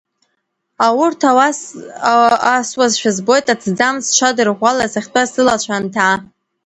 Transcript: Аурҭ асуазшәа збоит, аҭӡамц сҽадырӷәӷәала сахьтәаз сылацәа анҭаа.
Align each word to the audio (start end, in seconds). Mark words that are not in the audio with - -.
Аурҭ 0.85 1.21
асуазшәа 2.55 3.11
збоит, 3.15 3.45
аҭӡамц 3.53 4.03
сҽадырӷәӷәала 4.09 4.85
сахьтәаз 4.93 5.27
сылацәа 5.33 5.73
анҭаа. 5.77 6.15